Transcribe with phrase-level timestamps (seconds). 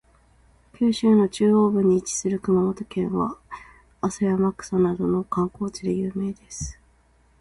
[0.73, 3.37] 九州の中央部に位置する熊本県は、
[4.01, 6.79] 阿蘇や天草などの観光地で有名です。